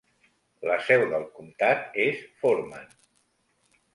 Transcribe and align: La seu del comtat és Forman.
La 0.69 0.77
seu 0.85 1.03
del 1.11 1.27
comtat 1.35 2.01
és 2.05 2.25
Forman. 2.41 2.89